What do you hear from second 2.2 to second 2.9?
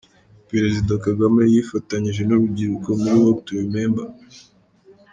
n'urubyiruko